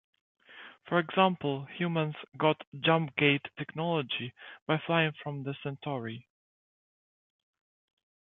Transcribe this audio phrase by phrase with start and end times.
[0.87, 4.33] For example, humans got jumpgate technology
[4.65, 6.27] by buying it from the Centauri.